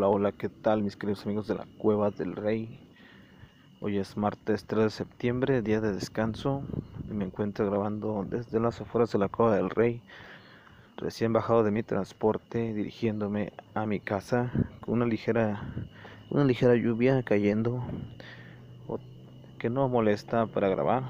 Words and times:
Hola, 0.00 0.08
hola, 0.08 0.32
¿qué 0.32 0.48
tal 0.48 0.82
mis 0.82 0.96
queridos 0.96 1.26
amigos 1.26 1.46
de 1.46 1.54
la 1.54 1.66
Cueva 1.76 2.10
del 2.10 2.34
Rey? 2.34 2.80
Hoy 3.82 3.98
es 3.98 4.16
martes 4.16 4.64
3 4.64 4.84
de 4.84 4.88
septiembre, 4.88 5.60
día 5.60 5.82
de 5.82 5.92
descanso, 5.92 6.62
y 7.10 7.12
me 7.12 7.26
encuentro 7.26 7.66
grabando 7.66 8.24
desde 8.26 8.60
las 8.60 8.80
afueras 8.80 9.12
de 9.12 9.18
la 9.18 9.28
Cueva 9.28 9.56
del 9.56 9.68
Rey, 9.68 10.00
recién 10.96 11.34
bajado 11.34 11.64
de 11.64 11.70
mi 11.70 11.82
transporte, 11.82 12.72
dirigiéndome 12.72 13.52
a 13.74 13.84
mi 13.84 14.00
casa 14.00 14.50
con 14.80 14.94
una 14.94 15.04
ligera, 15.04 15.60
una 16.30 16.44
ligera 16.44 16.74
lluvia 16.76 17.22
cayendo, 17.22 17.84
que 19.58 19.68
no 19.68 19.86
molesta 19.90 20.46
para 20.46 20.70
grabar, 20.70 21.02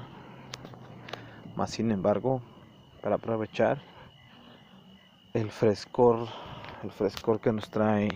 más 1.55 1.71
sin 1.71 1.91
embargo, 1.91 2.41
para 3.01 3.15
aprovechar 3.15 3.81
el 5.33 5.49
frescor, 5.49 6.27
el 6.83 6.91
frescor 6.91 7.39
que 7.39 7.51
nos 7.51 7.69
trae 7.69 8.09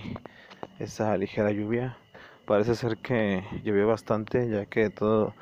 esa 0.79 1.15
ligera 1.17 1.51
lluvia. 1.51 1.97
Parece 2.45 2.75
ser 2.75 2.97
que 2.97 3.43
llovió 3.63 3.87
bastante 3.87 4.49
ya 4.49 4.65
que 4.65 4.89
todo 4.89 5.33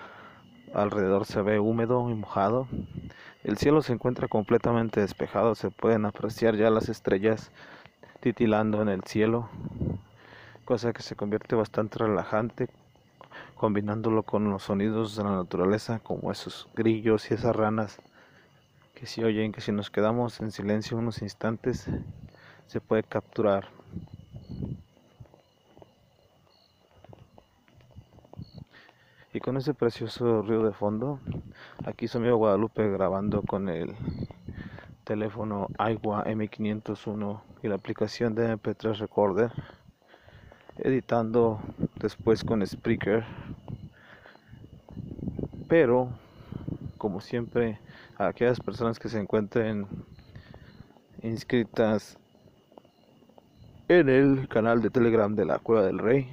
alrededor 0.73 1.25
se 1.25 1.41
ve 1.41 1.59
húmedo 1.59 2.09
y 2.09 2.15
mojado. 2.15 2.67
El 3.43 3.57
cielo 3.57 3.81
se 3.81 3.93
encuentra 3.93 4.27
completamente 4.27 5.01
despejado, 5.01 5.55
se 5.55 5.69
pueden 5.69 6.05
apreciar 6.05 6.55
ya 6.55 6.69
las 6.69 6.89
estrellas 6.89 7.51
titilando 8.19 8.81
en 8.81 8.89
el 8.89 9.03
cielo, 9.03 9.49
cosa 10.65 10.93
que 10.93 11.01
se 11.01 11.15
convierte 11.15 11.55
bastante 11.55 11.99
relajante 11.99 12.69
combinándolo 13.55 14.23
con 14.23 14.49
los 14.49 14.63
sonidos 14.63 15.15
de 15.15 15.23
la 15.23 15.35
naturaleza 15.37 15.99
como 15.99 16.31
esos 16.31 16.67
grillos 16.75 17.31
y 17.31 17.33
esas 17.33 17.55
ranas 17.55 18.01
que 18.93 19.05
si 19.05 19.23
oyen 19.23 19.51
que 19.51 19.61
si 19.61 19.71
nos 19.71 19.89
quedamos 19.89 20.39
en 20.41 20.51
silencio 20.51 20.97
unos 20.97 21.21
instantes 21.21 21.87
se 22.67 22.81
puede 22.81 23.03
capturar. 23.03 23.69
Y 29.33 29.39
con 29.39 29.57
ese 29.57 29.73
precioso 29.73 30.43
río 30.43 30.63
de 30.63 30.73
fondo, 30.73 31.19
aquí 31.85 32.07
su 32.07 32.19
amigo 32.19 32.37
Guadalupe 32.37 32.87
grabando 32.89 33.41
con 33.41 33.67
el 33.67 33.95
teléfono 35.03 35.67
Agua 35.79 36.23
M501 36.25 37.41
y 37.63 37.67
la 37.67 37.75
aplicación 37.75 38.35
de 38.35 38.55
MP3 38.55 38.99
Recorder, 38.99 39.51
editando 40.77 41.59
después 41.95 42.43
con 42.43 42.65
Spreaker. 42.65 43.25
Pero, 45.67 46.09
como 46.99 47.19
siempre, 47.19 47.79
a 48.17 48.27
aquellas 48.27 48.59
personas 48.59 48.99
que 48.99 49.09
se 49.09 49.19
encuentren 49.19 49.87
inscritas 51.23 52.19
en 53.99 54.09
el 54.09 54.47
canal 54.47 54.81
de 54.81 54.89
Telegram 54.89 55.35
de 55.35 55.45
la 55.45 55.59
Cueva 55.59 55.83
del 55.83 55.99
Rey, 55.99 56.27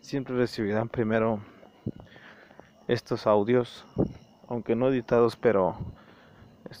siempre 0.00 0.36
recibirán 0.36 0.88
primero 0.88 1.40
estos 2.88 3.26
audios, 3.26 3.84
aunque 4.48 4.74
no 4.74 4.88
editados, 4.88 5.36
pero 5.36 5.76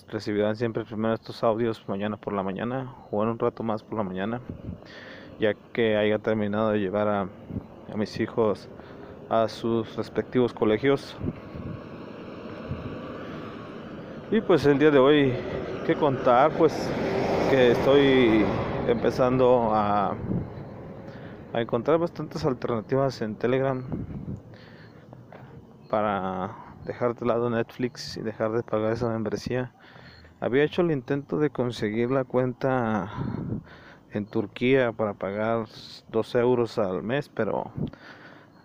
recibirán 0.08 0.56
siempre 0.56 0.84
primero 0.84 1.14
estos 1.14 1.42
audios 1.44 1.84
mañana 1.88 2.16
por 2.16 2.32
la 2.32 2.42
mañana 2.42 2.94
o 3.10 3.22
en 3.22 3.30
un 3.30 3.38
rato 3.38 3.62
más 3.62 3.82
por 3.82 3.98
la 3.98 4.04
mañana, 4.04 4.40
ya 5.38 5.54
que 5.72 5.96
haya 5.96 6.18
terminado 6.18 6.70
de 6.70 6.80
llevar 6.80 7.08
a, 7.08 7.20
a 7.92 7.96
mis 7.96 8.18
hijos 8.18 8.68
a 9.28 9.48
sus 9.48 9.96
respectivos 9.96 10.52
colegios. 10.52 11.16
Y 14.30 14.40
pues 14.40 14.66
el 14.66 14.78
día 14.78 14.90
de 14.90 14.98
hoy, 14.98 15.32
¿qué 15.86 15.94
contar? 15.94 16.50
Pues 16.52 16.90
que 17.50 17.72
estoy 17.72 18.44
empezando 18.86 19.74
a, 19.74 20.16
encontrar 21.54 21.98
bastantes 21.98 22.44
alternativas 22.44 23.22
en 23.22 23.36
Telegram 23.36 23.82
para 25.88 26.56
dejar 26.84 27.14
de 27.14 27.26
lado 27.26 27.48
Netflix 27.48 28.16
y 28.16 28.22
dejar 28.22 28.52
de 28.52 28.62
pagar 28.62 28.92
esa 28.92 29.08
membresía. 29.08 29.72
Había 30.40 30.64
hecho 30.64 30.82
el 30.82 30.90
intento 30.90 31.38
de 31.38 31.50
conseguir 31.50 32.10
la 32.10 32.24
cuenta 32.24 33.10
en 34.12 34.26
Turquía 34.26 34.92
para 34.92 35.14
pagar 35.14 35.66
2 36.08 36.34
euros 36.34 36.78
al 36.78 37.02
mes, 37.02 37.28
pero 37.28 37.70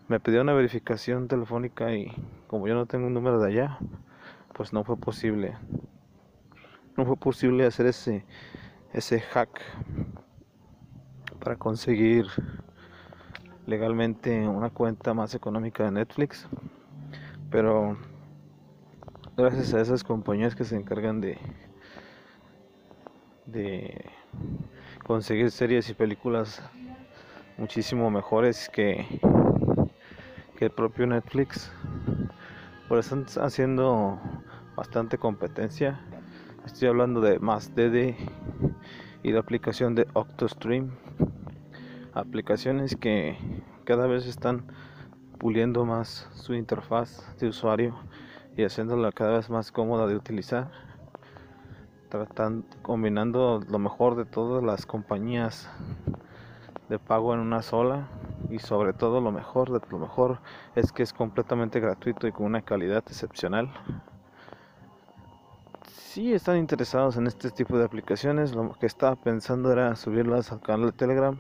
me 0.08 0.20
pidió 0.20 0.42
una 0.42 0.54
verificación 0.54 1.28
telefónica 1.28 1.94
y 1.94 2.12
como 2.48 2.68
yo 2.68 2.74
no 2.74 2.88
tengo 2.88 3.08
un 3.08 3.14
número 3.14 3.40
de 3.40 3.52
allá, 3.52 3.78
pues 4.54 4.74
no 4.74 4.84
fue 4.84 4.98
posible. 4.98 5.56
No 6.98 7.06
fue 7.06 7.16
posible 7.16 7.66
hacer 7.66 7.86
ese 7.86 8.26
ese 8.94 9.20
hack 9.20 9.62
para 11.40 11.56
conseguir 11.56 12.26
legalmente 13.66 14.48
una 14.48 14.70
cuenta 14.70 15.14
más 15.14 15.36
económica 15.36 15.86
de 15.86 15.92
Netflix. 15.92 16.48
Pero 17.50 17.98
gracias 19.38 19.74
a 19.74 19.82
esas 19.82 20.04
compañías 20.04 20.56
que 20.56 20.64
se 20.64 20.76
encargan 20.76 21.22
de 21.22 21.38
de 23.46 24.06
conseguir 25.06 25.50
series 25.50 25.90
y 25.90 25.96
películas 25.96 26.62
muchísimo 27.58 28.12
mejores 28.12 28.70
que, 28.70 29.08
que 30.56 30.66
el 30.66 30.72
propio 30.72 31.08
Netflix 31.08 31.72
por 32.90 32.98
eso 32.98 33.20
están 33.20 33.46
haciendo 33.46 34.20
bastante 34.76 35.20
competencia. 35.20 36.00
Estoy 36.66 36.88
hablando 36.88 37.22
de 37.22 37.38
más 37.38 37.76
DD 37.76 38.16
y 39.24 39.32
la 39.32 39.40
aplicación 39.40 39.96
de 39.96 40.08
Octostream. 40.14 40.92
Aplicaciones 42.14 42.96
que 42.96 43.38
cada 43.86 44.08
vez 44.08 44.26
están 44.26 44.66
puliendo 45.38 45.86
más 45.86 46.28
su 46.34 46.54
interfaz 46.54 47.38
de 47.40 47.48
usuario 47.48 47.96
y 48.58 48.64
haciéndola 48.64 49.12
cada 49.12 49.38
vez 49.38 49.50
más 49.50 49.72
cómoda 49.72 50.06
de 50.08 50.16
utilizar 50.16 50.72
tratando 52.10 52.66
combinando 52.82 53.62
lo 53.70 53.80
mejor 53.80 54.16
de 54.16 54.26
todas 54.26 54.64
las 54.64 54.86
compañías 54.86 55.70
de 56.90 56.98
pago 56.98 57.34
en 57.34 57.40
una 57.40 57.62
sola 57.62 58.08
y 58.50 58.60
sobre 58.60 58.94
todo 58.94 59.22
lo 59.22 59.32
mejor 59.32 59.72
de 59.72 59.80
lo 59.90 60.00
mejor 60.00 60.40
es 60.76 60.92
que 60.92 61.04
es 61.04 61.14
completamente 61.14 61.80
gratuito 61.80 62.28
y 62.28 62.32
con 62.32 62.48
una 62.48 62.64
calidad 62.64 63.04
excepcional 63.08 63.72
si 66.10 66.34
están 66.34 66.58
interesados 66.58 67.18
en 67.18 67.28
este 67.28 67.52
tipo 67.52 67.78
de 67.78 67.86
aplicaciones 67.86 68.56
lo 68.56 68.74
que 68.74 68.88
estaba 68.88 69.16
pensando 69.16 69.72
era 69.72 69.96
subirlas 69.96 70.52
al 70.52 70.60
canal 70.60 70.88
de 70.88 70.92
telegram 70.92 71.38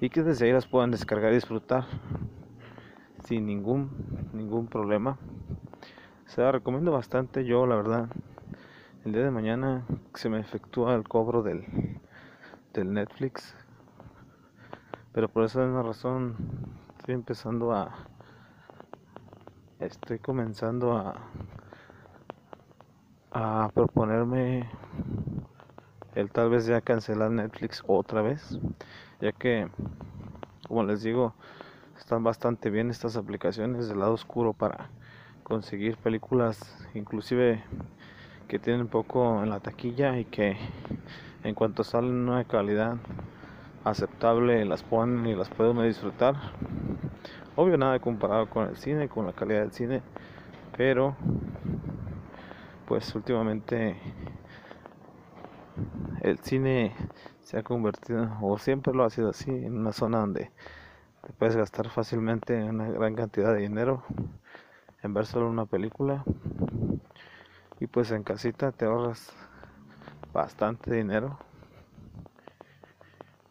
y 0.00 0.10
que 0.10 0.22
desde 0.22 0.46
ahí 0.46 0.52
las 0.52 0.68
puedan 0.68 0.92
descargar 0.92 1.32
y 1.32 1.34
disfrutar 1.34 1.86
sin 3.24 3.46
ningún 3.46 3.90
ningún 4.32 4.68
problema. 4.68 5.18
Se 6.26 6.40
la 6.40 6.52
recomiendo 6.52 6.92
bastante 6.92 7.44
yo 7.44 7.66
la 7.66 7.74
verdad 7.74 8.10
el 9.04 9.12
día 9.12 9.24
de 9.24 9.32
mañana 9.32 9.84
se 10.14 10.28
me 10.28 10.38
efectúa 10.38 10.94
el 10.94 11.02
cobro 11.02 11.42
del 11.42 11.64
del 12.74 12.92
Netflix 12.92 13.56
pero 15.12 15.28
por 15.28 15.42
esa 15.42 15.62
misma 15.62 15.82
razón 15.82 16.36
estoy 16.96 17.16
empezando 17.16 17.72
a 17.72 18.06
estoy 19.80 20.20
comenzando 20.20 20.96
a 20.96 21.16
a 23.34 23.70
proponerme 23.74 24.68
el 26.14 26.30
tal 26.30 26.50
vez 26.50 26.66
ya 26.66 26.80
cancelar 26.80 27.30
Netflix 27.30 27.82
otra 27.86 28.20
vez 28.20 28.58
ya 29.20 29.32
que 29.32 29.68
como 30.68 30.84
les 30.84 31.02
digo 31.02 31.34
están 31.98 32.24
bastante 32.24 32.68
bien 32.68 32.90
estas 32.90 33.16
aplicaciones 33.16 33.88
del 33.88 34.00
lado 34.00 34.12
oscuro 34.12 34.52
para 34.52 34.90
conseguir 35.44 35.96
películas 35.96 36.86
inclusive 36.94 37.64
que 38.48 38.58
tienen 38.58 38.88
poco 38.88 39.42
en 39.42 39.48
la 39.48 39.60
taquilla 39.60 40.18
y 40.18 40.26
que 40.26 40.56
en 41.42 41.54
cuanto 41.54 41.84
salen 41.84 42.28
una 42.28 42.44
calidad 42.44 42.96
aceptable 43.84 44.64
las 44.66 44.82
ponen 44.82 45.26
y 45.26 45.34
las 45.34 45.48
pueden 45.48 45.82
disfrutar. 45.82 46.34
Obvio 47.56 47.78
nada 47.78 47.98
comparado 47.98 48.46
con 48.46 48.68
el 48.68 48.76
cine 48.76 49.08
con 49.08 49.26
la 49.26 49.32
calidad 49.32 49.60
del 49.60 49.72
cine 49.72 50.02
pero 50.76 51.16
pues 52.92 53.14
últimamente 53.14 53.96
el 56.20 56.38
cine 56.40 56.94
se 57.40 57.58
ha 57.58 57.62
convertido 57.62 58.30
o 58.42 58.58
siempre 58.58 58.92
lo 58.92 59.02
ha 59.04 59.08
sido 59.08 59.30
así 59.30 59.50
en 59.50 59.78
una 59.78 59.94
zona 59.94 60.18
donde 60.18 60.50
te 61.22 61.32
puedes 61.32 61.56
gastar 61.56 61.88
fácilmente 61.88 62.62
una 62.62 62.90
gran 62.90 63.14
cantidad 63.14 63.54
de 63.54 63.60
dinero 63.60 64.02
en 65.02 65.14
ver 65.14 65.24
solo 65.24 65.48
una 65.48 65.64
película. 65.64 66.22
Y 67.80 67.86
pues 67.86 68.10
en 68.10 68.24
casita 68.24 68.72
te 68.72 68.84
ahorras 68.84 69.32
bastante 70.34 70.94
dinero. 70.94 71.38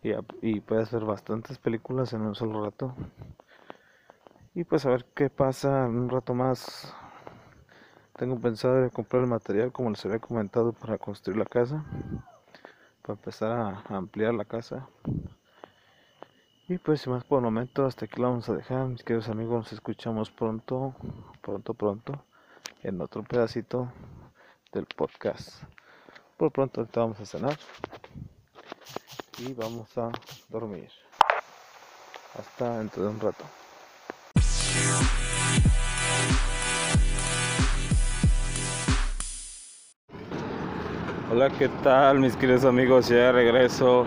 Y, 0.04 0.60
puedes 0.60 0.92
ver 0.92 1.04
bastantes 1.04 1.58
películas 1.58 2.14
en 2.14 2.22
un 2.22 2.36
solo 2.36 2.64
rato. 2.64 2.94
Y 4.54 4.66
pues 4.66 4.86
a 4.86 4.92
ver 4.92 5.08
qué 5.16 5.32
pasa 5.32 5.88
en 5.88 5.98
un 5.98 6.10
rato 6.10 6.36
más 6.36 6.96
tengo 8.22 8.40
pensado 8.40 8.88
comprar 8.92 9.24
el 9.24 9.30
material 9.30 9.72
como 9.72 9.90
les 9.90 10.06
había 10.06 10.20
comentado 10.20 10.74
para 10.74 11.00
construir 11.00 11.40
la 11.40 11.46
casa 11.46 11.84
para 13.02 13.16
empezar 13.16 13.52
a 13.52 13.84
ampliar 13.98 14.36
la 14.36 14.46
casa 14.46 14.88
y 16.68 16.78
pues 16.78 17.02
sin 17.02 17.14
más 17.14 17.24
por 17.24 17.40
el 17.40 17.46
momento, 17.46 17.84
hasta 17.84 18.06
aquí 18.06 18.22
lo 18.22 18.30
vamos 18.30 18.48
a 18.48 18.54
dejar, 18.54 18.86
mis 18.86 19.04
queridos 19.04 19.28
amigos, 19.28 19.56
nos 19.56 19.74
escuchamos 19.74 20.30
pronto, 20.30 20.94
pronto, 21.42 21.74
pronto, 21.74 22.24
en 22.84 23.02
otro 23.02 23.24
pedacito 23.24 23.92
del 24.72 24.86
podcast. 24.86 25.64
Por 26.38 26.52
pronto 26.52 26.82
ahorita 26.82 27.00
vamos 27.00 27.20
a 27.20 27.26
cenar 27.26 27.58
y 29.40 29.52
vamos 29.54 29.98
a 29.98 30.12
dormir. 30.48 30.92
Hasta 32.38 32.78
dentro 32.78 33.04
de 33.04 33.10
un 33.10 33.20
rato. 33.20 33.61
Hola, 41.34 41.50
¿qué 41.50 41.70
tal 41.82 42.20
mis 42.20 42.36
queridos 42.36 42.66
amigos? 42.66 43.08
Ya 43.08 43.32
regreso 43.32 44.06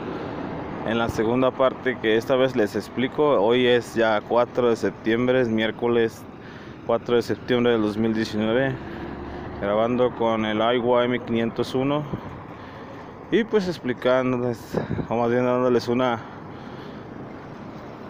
en 0.86 0.98
la 0.98 1.08
segunda 1.08 1.50
parte 1.50 1.96
que 2.02 2.18
esta 2.18 2.36
vez 2.36 2.54
les 2.54 2.76
explico. 2.76 3.40
Hoy 3.40 3.66
es 3.66 3.94
ya 3.94 4.20
4 4.20 4.68
de 4.68 4.76
septiembre, 4.76 5.40
es 5.40 5.48
miércoles 5.48 6.22
4 6.86 7.16
de 7.16 7.22
septiembre 7.22 7.72
del 7.72 7.80
2019, 7.80 8.74
grabando 9.62 10.14
con 10.16 10.44
el 10.44 10.58
IWM 10.58 11.24
501 11.24 12.04
y 13.30 13.44
pues 13.44 13.68
explicándoles, 13.68 14.78
o 15.08 15.16
más 15.16 15.30
bien 15.30 15.46
dándoles 15.46 15.88
una, 15.88 16.20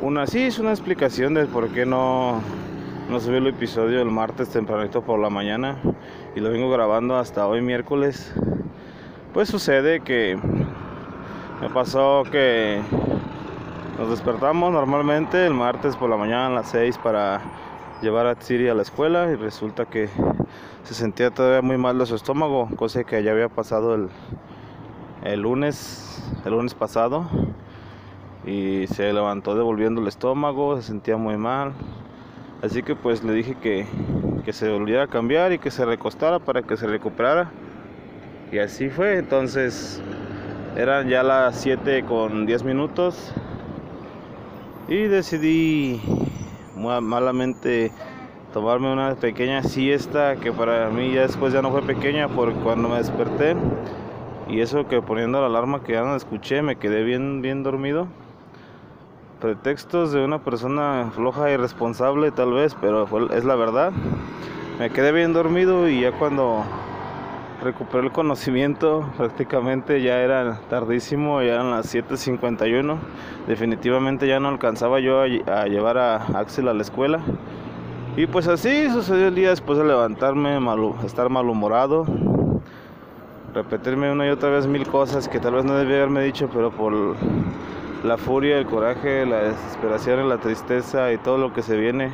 una, 0.01 0.27
sí, 0.27 0.43
es 0.43 0.59
una 0.59 0.71
explicación 0.71 1.35
de 1.35 1.47
por 1.47 1.69
qué 1.69 1.87
no, 1.87 2.41
no 3.09 3.21
subí 3.21 3.37
el 3.37 3.47
episodio 3.47 4.03
el 4.03 4.11
martes 4.11 4.49
tempranito 4.49 5.03
por 5.03 5.21
la 5.21 5.31
mañana 5.31 5.77
y 6.35 6.41
lo 6.41 6.51
vengo 6.51 6.69
grabando 6.69 7.17
hasta 7.17 7.47
hoy 7.47 7.63
miércoles. 7.63 8.35
Pues 9.35 9.49
sucede 9.49 9.99
que 9.99 10.39
me 11.61 11.69
pasó 11.69 12.23
que 12.31 12.81
nos 13.99 14.09
despertamos 14.09 14.73
normalmente 14.73 15.45
el 15.45 15.53
martes 15.53 15.97
por 15.97 16.09
la 16.09 16.17
mañana 16.17 16.47
a 16.47 16.51
las 16.51 16.69
6 16.69 16.99
para 16.99 17.41
llevar 18.01 18.29
a 18.29 18.41
Siri 18.41 18.69
a 18.69 18.75
la 18.75 18.83
escuela 18.83 19.33
y 19.33 19.35
resulta 19.35 19.87
que 19.87 20.09
se 20.85 20.95
sentía 20.95 21.33
todavía 21.33 21.63
muy 21.63 21.77
mal 21.77 21.99
de 21.99 22.07
su 22.07 22.15
estómago, 22.15 22.69
cosa 22.77 23.03
que 23.03 23.21
ya 23.25 23.33
había 23.33 23.49
pasado 23.49 23.97
el, 23.97 24.09
el 25.25 25.41
lunes, 25.41 26.25
el 26.45 26.53
lunes 26.53 26.75
pasado 26.75 27.29
y 28.47 28.87
se 28.87 29.13
levantó 29.13 29.57
devolviendo 29.57 30.01
el 30.01 30.07
estómago, 30.07 30.77
se 30.77 30.85
sentía 30.85 31.17
muy 31.17 31.39
mal. 31.39 31.73
Así 32.63 32.85
que 32.85 32.95
pues 32.95 33.25
le 33.25 33.33
dije 33.33 33.57
que, 33.57 33.85
que 34.45 34.53
se 34.53 34.71
volviera 34.71 35.03
a 35.03 35.07
cambiar 35.09 35.51
y 35.51 35.59
que 35.59 35.73
se 35.73 35.85
recostara 35.85 36.39
para 36.39 36.63
que 36.63 36.77
se 36.77 36.87
recuperara. 36.87 37.51
Y 38.55 38.61
así 38.61 38.89
fue, 38.89 39.19
entonces 39.19 40.01
eran 40.77 41.09
ya 41.09 41.25
las 41.25 41.61
7 41.61 42.05
con 42.05 42.47
10 42.47 42.62
minutos. 42.62 43.33
Y 44.87 45.09
decidí 45.09 46.01
malamente 46.77 47.91
tomarme 48.53 48.93
una 48.93 49.17
pequeña 49.17 49.65
siesta 49.65 50.37
que 50.37 50.53
para 50.53 50.89
mí 50.91 51.15
ya 51.15 51.23
después 51.23 51.53
ya 51.53 51.62
no 51.62 51.73
fue 51.73 51.83
pequeña 51.83 52.29
porque 52.29 52.55
cuando 52.61 52.89
me 52.89 52.99
desperté. 52.99 53.56
Y 54.49 54.61
eso 54.61 54.87
que 54.87 55.03
poniendo 55.03 55.41
la 55.41 55.47
alarma 55.47 55.83
que 55.83 55.95
ya 55.95 56.05
no 56.05 56.15
escuché 56.15 56.62
me 56.62 56.77
quedé 56.77 57.03
bien 57.03 57.43
bien 57.43 57.65
dormido. 57.65 58.06
Pretextos 59.41 60.12
de 60.12 60.25
una 60.25 60.45
persona 60.45 61.11
floja 61.12 61.51
y 61.51 61.56
responsable 61.56 62.31
tal 62.31 62.53
vez 62.53 62.77
pero 62.81 63.33
es 63.33 63.45
la 63.45 63.56
verdad. 63.56 63.93
Me 64.79 64.91
quedé 64.91 65.11
bien 65.11 65.33
dormido 65.33 65.89
y 65.89 66.03
ya 66.03 66.12
cuando 66.12 66.65
recuperé 67.65 68.05
el 68.05 68.13
conocimiento, 68.13 69.11
prácticamente 69.17 70.03
ya 70.03 70.21
era 70.21 70.61
tardísimo, 70.69 71.43
ya 71.43 71.55
eran 71.55 71.71
las 71.71 71.93
7.51, 71.93 72.99
definitivamente 73.49 74.29
ya 74.29 74.39
no 74.39 74.49
alcanzaba 74.49 75.01
yo 75.01 75.23
a, 75.23 75.67
llevar 75.67 75.99
a 75.99 76.17
Axel 76.39 76.69
a 76.69 76.75
la 76.75 76.83
escuela. 76.83 77.21
Y 78.17 78.27
pues 78.27 78.47
así 78.47 78.89
sucedió 78.91 79.29
el 79.29 79.35
día 79.35 79.51
después 79.51 79.79
de 79.79 79.85
levantarme, 79.85 80.59
estar 81.05 81.31
malhumorado, 81.31 82.07
repetirme 83.55 84.13
una 84.13 84.27
y 84.27 84.31
otra 84.31 84.51
vez 84.51 84.67
mil 84.67 84.87
cosas 84.87 85.29
que 85.29 85.41
tal 85.41 85.55
vez 85.55 85.65
no 85.65 85.75
debía 85.75 85.97
haberme 85.97 86.23
dicho, 86.23 86.49
pero 86.53 86.71
por 86.71 86.95
la 88.05 88.17
furia, 88.19 88.59
el 88.59 88.67
coraje, 88.67 89.27
la 89.27 89.39
desesperación, 89.39 90.29
la 90.29 90.39
tristeza 90.39 91.11
y 91.13 91.19
todo 91.19 91.39
lo 91.39 91.53
que 91.53 91.63
se 91.63 91.77
viene 91.77 92.13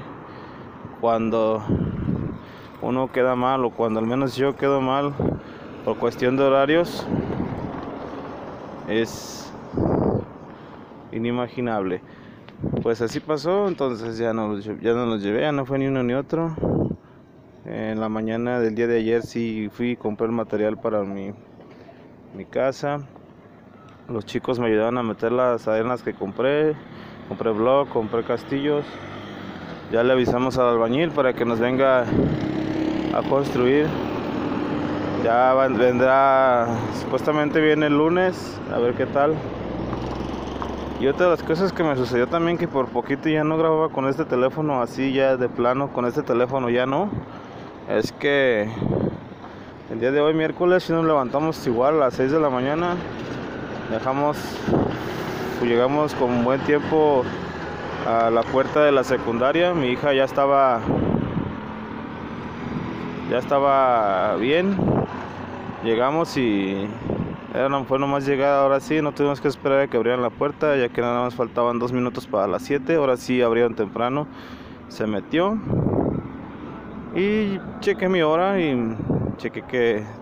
cuando 1.00 1.62
uno 2.82 3.10
queda 3.12 3.34
mal 3.36 3.64
o 3.64 3.70
cuando 3.70 4.00
al 4.00 4.06
menos 4.06 4.36
yo 4.36 4.56
quedo 4.56 4.80
mal 4.80 5.14
por 5.84 5.96
cuestión 5.98 6.36
de 6.36 6.44
horarios 6.44 7.06
es 8.88 9.52
inimaginable. 11.12 12.02
Pues 12.82 13.00
así 13.00 13.20
pasó, 13.20 13.68
entonces 13.68 14.18
ya 14.18 14.32
no, 14.32 14.58
ya 14.58 14.92
no 14.92 15.06
los 15.06 15.22
llevé, 15.22 15.42
ya 15.42 15.52
no 15.52 15.64
fue 15.64 15.78
ni 15.78 15.86
uno 15.86 16.02
ni 16.02 16.12
otro. 16.12 16.54
En 17.64 18.00
la 18.00 18.08
mañana 18.08 18.60
del 18.60 18.75
día 18.75 18.87
de 18.87 18.99
ayer 18.99 19.22
sí 19.22 19.70
fui 19.72 19.92
y 19.92 19.96
compré 19.96 20.26
el 20.26 20.32
material 20.32 20.76
para 20.78 21.02
mi, 21.02 21.32
mi 22.37 22.44
casa. 22.44 23.06
Los 24.08 24.26
chicos 24.26 24.58
me 24.58 24.66
ayudaron 24.66 24.99
a 24.99 25.02
meter 25.02 25.32
las 25.32 25.68
arenas 25.68 26.02
que 26.02 26.12
compré. 26.12 26.75
Compré 27.28 27.52
blog, 27.52 27.88
compré 27.88 28.25
castillos. 28.25 28.84
Ya 29.92 30.02
le 30.02 30.12
avisamos 30.12 30.58
al 30.58 30.68
albañil 30.68 31.10
para 31.10 31.32
que 31.32 31.44
nos 31.44 31.60
venga 31.60 32.04
a 33.14 33.23
construir. 33.23 33.87
Ya 35.25 35.52
vendrá, 35.55 36.67
supuestamente 37.00 37.61
viene 37.61 37.87
el 37.87 37.99
lunes, 37.99 38.59
a 38.75 38.79
ver 38.79 38.95
qué 38.95 39.07
tal. 39.07 39.35
Y 40.99 41.07
otra 41.07 41.26
de 41.26 41.31
las 41.33 41.43
cosas 41.43 41.73
que 41.73 41.83
me 41.83 41.97
sucedió 41.97 42.26
también 42.26 42.59
que 42.59 42.69
por 42.69 42.88
poquito 42.88 43.29
ya 43.29 43.45
no 43.45 43.57
grababa 43.57 43.88
con 43.88 44.07
este 44.09 44.25
teléfono 44.25 44.83
así 44.83 45.12
ya 45.12 45.37
de 45.37 45.49
plano, 45.49 45.93
con 45.93 46.05
este 46.05 46.23
teléfono 46.23 46.69
ya 46.69 46.87
no. 46.87 47.11
Es 47.88 48.12
que 48.12 48.71
el 49.90 49.99
día 49.99 50.12
de 50.12 50.21
hoy 50.21 50.35
miércoles 50.35 50.85
si 50.85 50.93
nos 50.93 51.05
levantamos 51.05 51.67
igual 51.67 51.97
a 51.97 52.07
las 52.07 52.14
6 52.14 52.33
de 52.33 52.40
la 52.40 52.50
mañana. 52.50 52.97
Dejamos, 53.90 54.37
pues 55.59 55.71
llegamos 55.71 56.14
con 56.14 56.45
buen 56.45 56.61
tiempo 56.61 57.25
a 58.07 58.31
la 58.31 58.43
puerta 58.43 58.85
de 58.85 58.93
la 58.93 59.02
secundaria. 59.02 59.75
Mi 59.75 59.88
hija 59.88 60.12
ya 60.12 60.25
estaba 60.25 60.81
ya 63.30 63.38
estaba 63.38 64.37
bien. 64.37 64.76
Llegamos 65.84 66.37
y 66.37 66.88
era, 67.54 67.84
fue 67.84 67.99
nomás 67.99 68.26
llegar, 68.26 68.54
ahora 68.54 68.80
sí, 68.80 69.00
no 69.00 69.12
tuvimos 69.12 69.40
que 69.40 69.49
esperar 69.49 69.80
a 69.80 69.87
que 69.87 69.96
abrieran 69.96 70.20
la 70.20 70.30
puerta, 70.30 70.76
ya 70.76 70.88
que 70.88 71.00
nada 71.00 71.22
más 71.22 71.34
faltaban 71.34 71.78
dos 71.78 71.92
minutos 71.92 72.26
para 72.26 72.46
las 72.46 72.62
7, 72.62 72.96
ahora 72.96 73.16
sí 73.16 73.40
abrieron 73.40 73.75
temprano, 73.75 74.26
se 74.88 75.06
metió. 75.06 75.58
Y 77.14 77.58
chequé 77.80 78.08
mi 78.08 78.22
hora 78.22 78.60
y 78.60 78.96
chequé, 79.37 79.62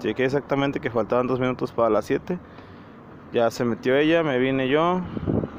que, 0.00 0.24
exactamente 0.24 0.78
que 0.78 0.90
faltaban 0.90 1.26
dos 1.26 1.40
minutos 1.40 1.72
para 1.72 1.90
las 1.90 2.04
7, 2.04 2.38
ya 3.32 3.50
se 3.50 3.64
metió 3.64 3.96
ella, 3.96 4.22
me 4.22 4.38
vine 4.38 4.68
yo, 4.68 5.00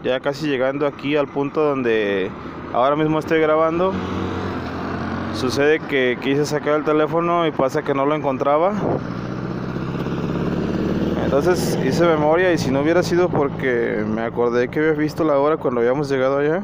ya 0.04 0.20
casi 0.22 0.48
llegando 0.48 0.88
aquí 0.88 1.18
al 1.18 1.28
punto 1.28 1.62
donde 1.62 2.32
ahora 2.74 2.96
mismo 2.96 3.20
estoy 3.20 3.42
grabando, 3.42 3.92
Sucede 5.40 5.80
que 5.80 6.18
quise 6.22 6.46
sacar 6.46 6.76
el 6.76 6.84
teléfono 6.84 7.48
y 7.48 7.52
pasa 7.52 7.82
que 7.82 7.94
no 7.94 8.06
lo 8.06 8.14
encontraba. 8.14 8.74
Entonces 11.24 11.80
hice 11.82 12.06
memoria 12.06 12.52
y 12.52 12.58
si 12.58 12.72
no 12.72 12.82
hubiera 12.82 13.04
sido 13.04 13.30
porque 13.30 14.04
me 14.06 14.22
acordé 14.22 14.68
que 14.68 14.80
había 14.80 14.92
visto 14.92 15.24
la 15.24 15.40
hora 15.40 15.56
cuando 15.56 15.80
habíamos 15.80 16.10
llegado 16.10 16.40
allá, 16.40 16.62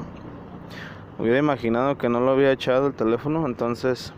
hubiera 1.18 1.40
imaginado 1.40 1.98
que 1.98 2.10
no 2.10 2.20
lo 2.20 2.32
había 2.32 2.52
echado 2.52 2.88
el 2.88 2.94
teléfono, 2.94 3.46
entonces 3.46 4.12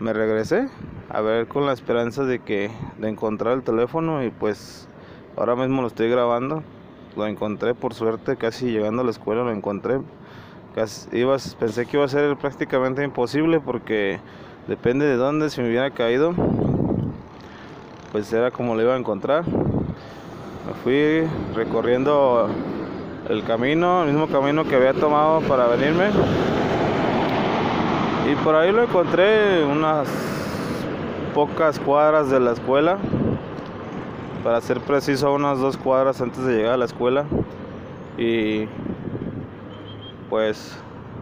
me 0.00 0.14
regresé 0.14 0.70
a 1.10 1.20
ver 1.20 1.46
con 1.46 1.66
la 1.66 1.74
esperanza 1.74 2.24
de 2.24 2.38
que 2.38 2.70
de 2.96 3.10
encontrar 3.10 3.52
el 3.52 3.64
teléfono 3.64 4.24
y 4.24 4.30
pues 4.30 4.88
ahora 5.36 5.56
mismo 5.56 5.82
lo 5.82 5.88
estoy 5.88 6.08
grabando. 6.08 6.62
Lo 7.18 7.26
encontré 7.26 7.74
por 7.74 7.92
suerte 7.92 8.36
casi 8.36 8.70
llegando 8.70 9.02
a 9.02 9.04
la 9.04 9.10
escuela 9.10 9.42
lo 9.42 9.52
encontré. 9.52 10.00
Casi, 10.78 11.08
pensé 11.58 11.86
que 11.86 11.96
iba 11.96 12.04
a 12.04 12.08
ser 12.08 12.36
prácticamente 12.36 13.02
imposible 13.02 13.58
porque 13.58 14.20
depende 14.68 15.06
de 15.06 15.16
dónde 15.16 15.50
si 15.50 15.60
me 15.60 15.70
hubiera 15.70 15.90
caído 15.90 16.34
pues 18.12 18.32
era 18.32 18.52
como 18.52 18.76
lo 18.76 18.82
iba 18.82 18.94
a 18.94 18.96
encontrar. 18.96 19.44
Me 19.44 20.74
fui 20.84 21.28
recorriendo 21.56 22.48
el 23.28 23.42
camino, 23.42 24.04
el 24.04 24.12
mismo 24.12 24.28
camino 24.28 24.62
que 24.68 24.76
había 24.76 24.94
tomado 24.94 25.40
para 25.40 25.66
venirme. 25.66 26.10
Y 28.30 28.36
por 28.44 28.54
ahí 28.54 28.70
lo 28.70 28.84
encontré 28.84 29.64
unas 29.64 30.06
pocas 31.34 31.80
cuadras 31.80 32.30
de 32.30 32.38
la 32.38 32.52
escuela. 32.52 32.98
Para 34.44 34.60
ser 34.60 34.78
preciso, 34.78 35.34
unas 35.34 35.58
dos 35.58 35.76
cuadras 35.76 36.20
antes 36.20 36.44
de 36.44 36.54
llegar 36.54 36.74
a 36.74 36.76
la 36.76 36.84
escuela. 36.84 37.24
Y 38.16 38.68
pues 40.28 40.76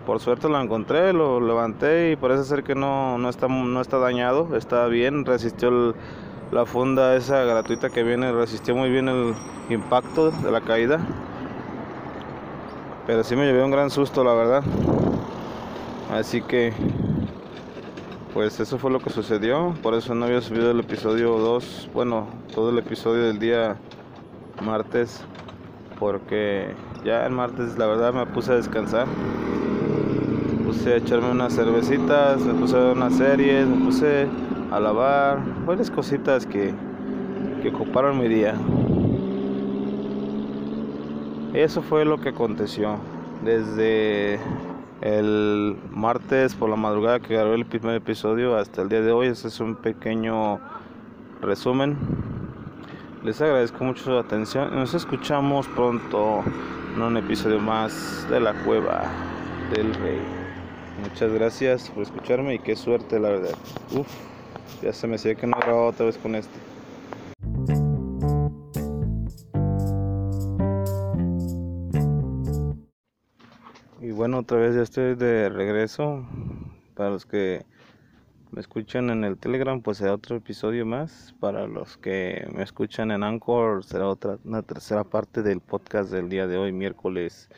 por 0.06 0.20
suerte 0.20 0.48
lo 0.48 0.60
encontré, 0.60 1.12
lo 1.12 1.40
levanté 1.40 2.12
y 2.12 2.16
parece 2.16 2.44
ser 2.44 2.62
que 2.62 2.74
no, 2.74 3.18
no, 3.18 3.28
está, 3.28 3.48
no 3.48 3.80
está 3.80 3.98
dañado, 3.98 4.56
está 4.56 4.86
bien, 4.86 5.24
resistió 5.24 5.94
la 6.52 6.64
funda 6.64 7.16
esa 7.16 7.42
gratuita 7.42 7.90
que 7.90 8.04
viene, 8.04 8.30
resistió 8.32 8.76
muy 8.76 8.88
bien 8.88 9.08
el 9.08 9.34
impacto 9.68 10.30
de 10.30 10.50
la 10.50 10.60
caída. 10.60 11.00
Pero 13.06 13.24
sí 13.24 13.36
me 13.36 13.46
llevé 13.46 13.64
un 13.64 13.70
gran 13.70 13.90
susto, 13.90 14.24
la 14.24 14.34
verdad. 14.34 14.62
Así 16.12 16.40
que, 16.42 16.72
pues 18.32 18.58
eso 18.60 18.78
fue 18.78 18.90
lo 18.90 19.00
que 19.00 19.10
sucedió. 19.10 19.74
Por 19.82 19.94
eso 19.94 20.14
no 20.14 20.24
había 20.24 20.40
subido 20.40 20.70
el 20.70 20.80
episodio 20.80 21.36
2, 21.38 21.90
bueno, 21.94 22.26
todo 22.54 22.70
el 22.70 22.78
episodio 22.78 23.24
del 23.24 23.38
día 23.38 23.76
martes. 24.62 25.24
Porque 25.98 26.74
ya 27.04 27.26
el 27.26 27.32
martes, 27.32 27.78
la 27.78 27.86
verdad, 27.86 28.12
me 28.12 28.26
puse 28.26 28.52
a 28.52 28.56
descansar. 28.56 29.06
Me 29.06 30.64
puse 30.64 30.94
a 30.94 30.96
echarme 30.96 31.30
unas 31.30 31.54
cervecitas, 31.54 32.40
me 32.40 32.54
puse 32.54 32.76
a 32.76 32.80
ver 32.80 32.96
unas 32.96 33.14
series, 33.14 33.66
me 33.66 33.84
puse 33.84 34.26
a 34.70 34.80
lavar, 34.80 35.42
varias 35.64 35.90
cositas 35.90 36.46
que, 36.46 36.74
que 37.62 37.68
ocuparon 37.68 38.18
mi 38.18 38.28
día. 38.28 38.54
Eso 41.54 41.80
fue 41.80 42.04
lo 42.04 42.20
que 42.20 42.30
aconteció 42.30 42.96
desde 43.44 44.38
el 45.00 45.76
martes 45.90 46.54
por 46.54 46.68
la 46.68 46.76
madrugada 46.76 47.20
que 47.20 47.34
grabé 47.34 47.54
el 47.54 47.64
primer 47.64 47.94
episodio 47.96 48.56
hasta 48.56 48.82
el 48.82 48.88
día 48.88 49.00
de 49.00 49.12
hoy. 49.12 49.28
Ese 49.28 49.48
es 49.48 49.60
un 49.60 49.76
pequeño 49.76 50.60
resumen. 51.40 52.35
Les 53.26 53.40
agradezco 53.40 53.82
mucho 53.82 54.04
su 54.04 54.12
atención. 54.12 54.72
Nos 54.72 54.94
escuchamos 54.94 55.66
pronto 55.66 56.44
en 56.94 57.02
un 57.02 57.16
episodio 57.16 57.58
más 57.58 58.24
de 58.30 58.38
la 58.38 58.54
cueva 58.62 59.02
del 59.74 59.92
rey. 59.96 60.20
Muchas 61.02 61.32
gracias 61.32 61.90
por 61.90 62.04
escucharme 62.04 62.54
y 62.54 62.60
qué 62.60 62.76
suerte 62.76 63.18
la 63.18 63.30
verdad. 63.30 63.56
Uf, 63.90 64.06
ya 64.80 64.92
se 64.92 65.08
me 65.08 65.14
decía 65.14 65.34
que 65.34 65.44
no 65.44 65.58
grababa 65.58 65.88
otra 65.88 66.06
vez 66.06 66.16
con 66.18 66.36
este. 66.36 66.56
bueno, 74.12 74.38
otra 74.38 74.58
vez 74.58 74.76
ya 74.76 74.82
estoy 74.82 75.16
de 75.16 75.48
regreso. 75.48 76.24
Para 76.94 77.10
los 77.10 77.26
que 77.26 77.66
me 78.56 78.60
escuchan 78.60 79.10
en 79.10 79.22
el 79.22 79.36
Telegram, 79.36 79.82
pues 79.82 79.98
será 79.98 80.14
otro 80.14 80.34
episodio 80.34 80.86
más. 80.86 81.34
Para 81.40 81.66
los 81.66 81.98
que 81.98 82.48
me 82.54 82.62
escuchan 82.62 83.10
en 83.10 83.22
Anchor, 83.22 83.84
será 83.84 84.08
otra, 84.08 84.38
una 84.44 84.62
tercera 84.62 85.04
parte 85.04 85.42
del 85.42 85.60
podcast 85.60 86.10
del 86.10 86.30
día 86.30 86.46
de 86.46 86.56
hoy, 86.56 86.72
miércoles 86.72 87.50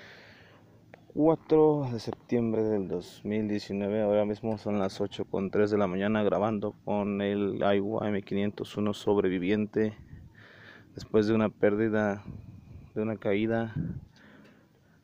4 1.15 1.91
de 1.93 2.01
septiembre 2.01 2.65
del 2.65 2.89
2019. 2.89 4.03
Ahora 4.03 4.25
mismo 4.25 4.59
son 4.59 4.81
las 4.81 5.01
8 5.01 5.27
con 5.27 5.53
3 5.53 5.71
de 5.71 5.79
la 5.79 5.87
mañana 5.87 6.25
grabando 6.25 6.75
con 6.85 7.23
el 7.23 7.63
Aiwa 7.63 8.01
M501 8.11 8.93
sobreviviente. 8.93 9.97
Después 10.97 11.29
de 11.29 11.35
una 11.35 11.49
pérdida, 11.49 12.25
de 12.97 13.03
una 13.03 13.17
caída 13.19 13.73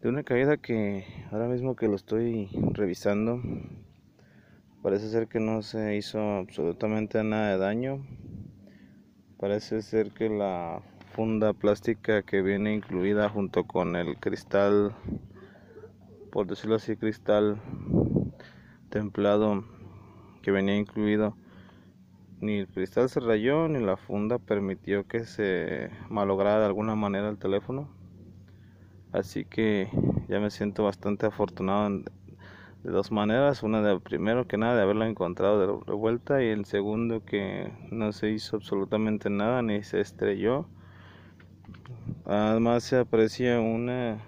de 0.03 0.09
una 0.09 0.25
caída 0.25 0.57
que 0.57 1.05
ahora 1.31 1.47
mismo 1.47 1.77
que 1.77 1.87
lo 1.87 1.95
estoy 1.95 2.51
revisando 2.73 3.41
parece 4.85 5.09
ser 5.09 5.29
que 5.29 5.41
no 5.41 5.63
se 5.63 5.97
hizo 5.97 6.21
absolutamente 6.21 7.25
nada 7.25 7.53
de 7.53 7.57
daño. 7.57 8.07
Parece 9.39 9.81
ser 9.81 10.13
que 10.13 10.29
la 10.29 10.83
funda 11.15 11.55
plástica 11.55 12.23
que 12.23 12.43
viene 12.43 12.75
incluida 12.75 13.31
junto 13.31 13.65
con 13.65 13.97
el 13.97 14.19
cristal 14.19 14.95
por 16.31 16.47
decirlo 16.47 16.75
así 16.75 16.97
cristal 16.97 17.57
templado 18.91 19.65
que 20.43 20.51
venía 20.51 20.77
incluido 20.77 21.35
ni 22.43 22.59
el 22.59 22.69
cristal 22.69 23.09
se 23.09 23.21
rayó 23.21 23.69
ni 23.69 23.83
la 23.83 23.97
funda 23.97 24.39
permitió 24.39 25.05
que 25.05 25.25
se 25.25 25.89
malograra 26.11 26.59
de 26.59 26.67
alguna 26.67 26.95
manera 26.95 27.31
el 27.31 27.39
teléfono. 27.39 27.89
Así 29.13 29.47
que 29.47 29.89
ya 30.29 30.41
me 30.41 30.51
siento 30.51 30.85
bastante 30.85 31.25
afortunado 31.25 32.03
de 32.85 32.91
dos 32.91 33.11
maneras. 33.11 33.63
Una 33.63 33.83
de 33.83 33.99
primero 33.99 34.47
que 34.47 34.59
nada 34.59 34.77
de 34.77 34.83
haberlo 34.83 35.07
encontrado 35.07 35.83
de 35.85 35.93
vuelta 35.93 36.43
y 36.43 36.49
el 36.49 36.67
segundo 36.67 37.25
que 37.25 37.73
no 37.91 38.13
se 38.13 38.31
hizo 38.31 38.57
absolutamente 38.57 39.31
nada 39.31 39.63
ni 39.63 39.83
se 39.83 40.01
estrelló. 40.01 40.69
Además 42.27 42.85
se 42.85 42.99
aprecia 42.99 43.61
una 43.61 44.19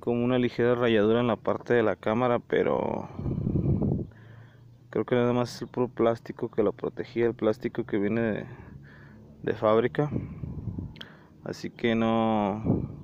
como 0.00 0.24
una 0.24 0.38
ligera 0.38 0.74
rayadura 0.74 1.20
en 1.20 1.26
la 1.26 1.36
parte 1.36 1.74
de 1.74 1.82
la 1.82 1.96
cámara, 1.96 2.38
pero 2.38 3.08
creo 4.88 5.04
que 5.04 5.14
nada 5.14 5.34
más 5.34 5.54
es 5.54 5.62
el 5.62 5.68
puro 5.68 5.88
plástico 5.88 6.50
que 6.50 6.62
lo 6.62 6.72
protegía, 6.72 7.26
el 7.26 7.34
plástico 7.34 7.84
que 7.84 7.98
viene 7.98 8.46
de 9.42 9.52
fábrica. 9.54 10.10
Así 11.44 11.68
que 11.68 11.94
no 11.94 12.97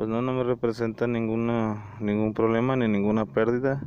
pues 0.00 0.08
no, 0.08 0.22
no 0.22 0.32
me 0.32 0.44
representa 0.44 1.06
ninguna, 1.06 1.84
ningún 2.00 2.32
problema 2.32 2.74
ni 2.74 2.88
ninguna 2.88 3.26
pérdida. 3.26 3.82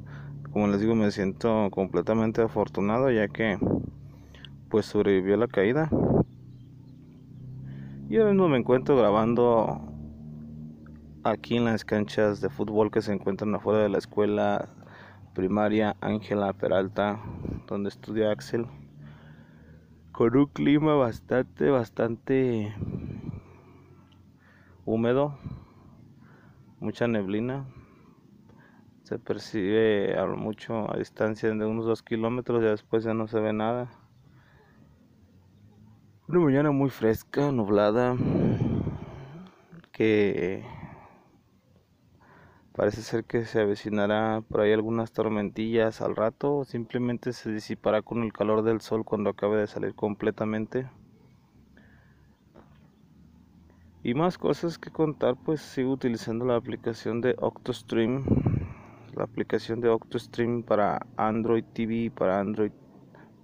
Como 0.52 0.68
les 0.68 0.80
digo, 0.80 0.94
me 0.94 1.10
siento 1.10 1.70
completamente 1.72 2.44
afortunado 2.44 3.10
ya 3.10 3.28
que 3.30 3.58
pues 4.70 4.86
sobrevivió 4.86 5.34
a 5.34 5.38
la 5.38 5.48
caída. 5.48 5.90
Y 8.12 8.18
ahora 8.18 8.30
mismo 8.30 8.48
me 8.48 8.60
encuentro 8.60 8.96
grabando 8.96 9.82
aquí 11.24 11.58
en 11.58 11.66
las 11.66 11.84
canchas 11.84 12.42
de 12.42 12.52
fútbol 12.52 12.92
que 12.92 13.02
se 13.02 13.12
encuentran 13.12 13.56
afuera 13.56 13.80
de 13.80 13.90
la 13.90 13.98
escuela 13.98 14.70
primaria 15.34 15.96
Ángela 16.00 16.54
Peralta, 16.54 17.20
donde 17.66 17.90
estudia 17.90 18.30
Axel, 18.30 18.68
con 20.12 20.38
un 20.38 20.46
clima 20.46 20.94
bastante, 20.94 21.72
bastante 21.72 22.72
húmedo, 24.86 25.40
mucha 26.84 27.08
neblina. 27.08 27.66
Se 29.04 29.18
percibe 29.18 30.20
a 30.20 30.26
mucho 30.26 30.94
a 30.94 30.98
distancia 30.98 31.50
de 31.50 31.66
unos 31.66 31.86
2 31.86 32.04
kilómetros, 32.04 32.62
ya 32.62 32.72
después 32.72 33.06
ya 33.06 33.14
no 33.14 33.28
se 33.28 33.40
ve 33.40 33.54
nada. 33.54 33.90
Una 36.28 36.40
mañana 36.40 36.72
muy 36.72 36.90
fresca, 36.90 37.52
nublada, 37.52 38.16
que 39.92 40.66
parece 42.74 43.02
ser 43.02 43.24
que 43.24 43.46
se 43.46 43.62
avecinará 43.62 44.42
por 44.42 44.62
ahí 44.62 44.74
algunas 44.74 45.14
tormentillas 45.14 46.02
al 46.02 46.16
rato, 46.16 46.58
o 46.58 46.66
simplemente 46.66 47.32
se 47.32 47.52
disipará 47.52 48.02
con 48.02 48.24
el 48.24 48.34
calor 48.34 48.62
del 48.62 48.82
sol 48.82 49.06
cuando 49.06 49.30
acabe 49.30 49.58
de 49.58 49.68
salir 49.68 49.96
completamente. 49.96 50.90
Y 54.06 54.16
más 54.16 54.38
cosas 54.38 54.78
que 54.78 54.92
contar, 54.92 55.38
pues 55.38 55.62
sigo 55.62 55.94
utilizando 55.94 56.44
la 56.44 56.58
aplicación 56.58 57.22
de 57.22 57.38
OctoStream, 57.40 58.26
la 59.16 59.24
aplicación 59.24 59.80
de 59.80 59.88
OctoStream 59.88 60.64
para 60.64 61.08
Android 61.16 61.64
TV, 61.74 62.12
para 62.12 62.42
Android 62.42 62.74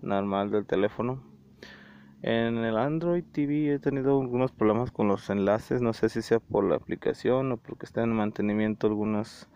normal 0.02 0.52
del 0.52 0.66
teléfono. 0.66 1.24
En 2.24 2.58
el 2.58 2.78
Android 2.78 3.24
TV 3.24 3.74
he 3.74 3.80
tenido 3.80 4.20
algunos 4.20 4.52
problemas 4.52 4.92
con 4.92 5.08
los 5.08 5.30
enlaces, 5.30 5.82
no 5.82 5.94
sé 5.94 6.10
si 6.10 6.22
sea 6.22 6.42
por 6.42 6.66
la 6.66 6.76
aplicación 6.76 7.54
o 7.54 7.58
porque 7.58 7.86
está 7.86 8.04
en 8.04 8.12
mantenimiento 8.12 8.88
algunas 8.88 9.48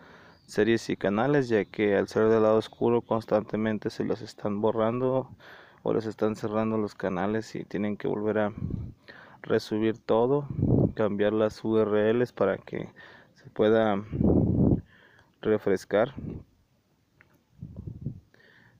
series 0.48 0.90
y 0.90 0.96
canales, 0.96 1.50
ya 1.50 1.66
que 1.66 1.98
al 1.98 2.08
ser 2.08 2.30
del 2.30 2.44
lado 2.44 2.56
oscuro 2.56 3.02
constantemente 3.02 3.90
se 3.90 4.06
los 4.06 4.22
están 4.22 4.62
borrando 4.62 5.30
o 5.82 5.94
les 5.94 6.06
están 6.06 6.38
cerrando 6.38 6.78
los 6.78 6.96
canales 6.96 7.56
y 7.56 7.66
tienen 7.66 7.98
que 7.98 8.08
volver 8.08 8.38
a 8.40 8.54
resubir 9.42 9.98
todo 9.98 10.48
cambiar 10.94 11.34
las 11.34 11.64
URLs 11.64 12.32
para 12.32 12.58
que 12.58 12.90
se 13.36 13.50
pueda 13.50 14.04
refrescar. 15.42 16.14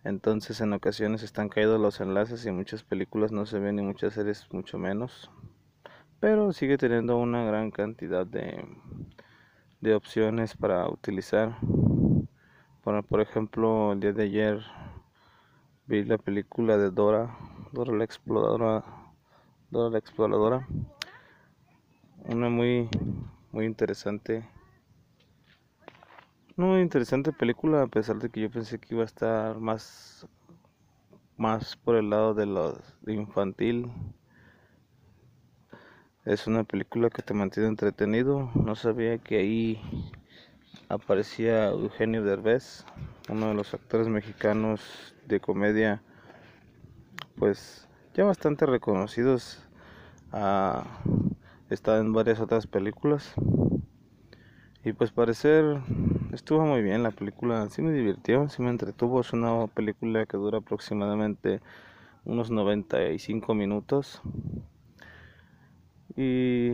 Entonces 0.04 0.60
en 0.60 0.74
ocasiones 0.74 1.24
están 1.24 1.48
caídos 1.48 1.80
los 1.80 2.02
enlaces 2.02 2.46
y 2.46 2.52
muchas 2.52 2.84
películas 2.84 3.32
no 3.32 3.46
se 3.46 3.60
ven 3.60 3.80
y 3.80 3.84
muchas 3.84 4.14
series 4.14 4.48
mucho 4.52 4.78
menos. 4.78 5.32
Pero 6.20 6.52
sigue 6.52 6.78
teniendo 6.78 7.18
una 7.18 7.46
gran 7.46 7.72
cantidad 7.72 8.26
de, 8.26 8.66
de 9.82 9.96
opciones 9.96 10.56
para 10.56 10.88
utilizar. 10.90 11.58
por 12.84 13.22
ejemplo, 13.22 13.94
el 13.94 14.00
día 14.00 14.14
de 14.14 14.24
ayer 14.24 14.62
vi 15.88 16.04
la 16.04 16.18
película 16.18 16.78
de 16.78 16.92
Dora, 16.92 17.38
Dora 17.72 17.94
la 17.94 18.04
exploradora, 18.04 18.84
Dora 19.70 19.90
la 19.90 19.98
exploradora. 20.00 20.68
Una 22.26 22.50
muy 22.50 22.90
muy 23.52 23.66
interesante 23.66 24.44
muy 26.56 26.82
interesante 26.82 27.34
película, 27.34 27.82
a 27.82 27.88
pesar 27.88 28.20
de 28.20 28.30
que 28.30 28.42
yo 28.42 28.52
pensé 28.52 28.78
que 28.78 28.94
iba 28.94 29.02
a 29.02 29.06
estar 29.06 29.60
más, 29.60 30.28
más 31.36 31.76
por 31.78 31.96
el 31.96 32.12
lado 32.12 32.36
de 32.36 32.46
lo 32.46 32.80
infantil. 33.08 33.92
Es 36.26 36.46
una 36.46 36.64
película 36.64 37.10
que 37.10 37.24
te 37.24 37.34
mantiene 37.34 37.70
entretenido. 37.70 38.52
No 38.54 38.76
sabía 38.76 39.18
que 39.18 39.40
ahí 39.40 40.12
aparecía 40.90 41.70
Eugenio 41.70 42.24
Derbez, 42.24 42.86
uno 43.30 43.48
de 43.48 43.56
los 43.56 43.74
actores 43.74 44.08
mexicanos 44.08 45.16
de 45.26 45.40
comedia, 45.40 46.04
pues 47.36 47.88
ya 48.14 48.26
bastante 48.26 48.68
reconocidos. 48.68 49.68
Ha 50.32 50.84
estado 51.74 52.00
en 52.02 52.14
varias 52.14 52.40
otras 52.40 52.68
películas. 52.68 53.34
Y 54.86 54.94
pues 54.94 55.12
parecer 55.12 55.82
estuvo 56.34 56.66
muy 56.66 56.82
bien 56.82 57.04
la 57.04 57.12
película, 57.12 57.70
sí 57.70 57.82
me 57.82 57.94
divirtió, 57.94 58.50
sí 58.50 58.62
me 58.62 58.70
entretuvo, 58.70 59.22
es 59.22 59.32
una 59.32 59.68
película 59.68 60.26
que 60.26 60.38
dura 60.38 60.58
aproximadamente 60.58 61.62
unos 62.26 62.52
95 62.52 63.54
minutos 63.54 64.22
y 66.16 66.74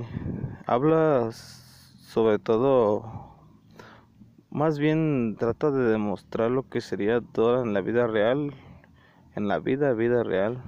habla 0.65 1.29
sobre 1.31 2.39
todo, 2.39 3.35
más 4.49 4.79
bien 4.79 5.37
trata 5.39 5.71
de 5.71 5.83
demostrar 5.83 6.51
lo 6.51 6.67
que 6.67 6.81
sería 6.81 7.19
Dora 7.19 7.61
en 7.61 7.73
la 7.73 7.81
vida 7.81 8.07
real, 8.07 8.53
en 9.35 9.47
la 9.47 9.59
vida, 9.59 9.93
vida 9.93 10.23
real. 10.23 10.61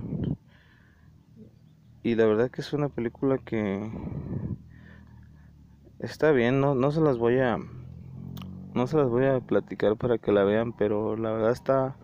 Y 2.03 2.15
la 2.15 2.25
verdad 2.25 2.49
que 2.49 2.61
es 2.61 2.73
una 2.73 2.89
película 2.89 3.37
que 3.37 3.91
está 5.99 6.31
bien, 6.31 6.59
no, 6.59 6.73
no 6.73 6.91
se 6.91 6.99
las 6.99 7.17
voy 7.17 7.39
a 7.39 7.57
no 8.73 8.87
se 8.87 8.97
las 8.97 9.09
voy 9.09 9.25
a 9.25 9.39
platicar 9.39 9.97
para 9.97 10.17
que 10.17 10.31
la 10.31 10.43
vean, 10.43 10.73
pero 10.73 11.17
la 11.17 11.31
verdad 11.31 11.51
está 11.51 11.95